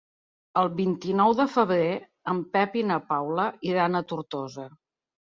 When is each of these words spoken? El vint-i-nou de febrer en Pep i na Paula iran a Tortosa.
El 0.59 0.69
vint-i-nou 0.77 1.33
de 1.39 1.43
febrer 1.55 1.91
en 2.33 2.39
Pep 2.57 2.77
i 2.81 2.83
na 2.91 2.97
Paula 3.11 3.45
iran 3.73 3.99
a 3.99 4.03
Tortosa. 4.13 4.65